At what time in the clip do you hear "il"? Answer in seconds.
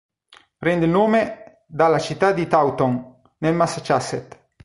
0.85-0.89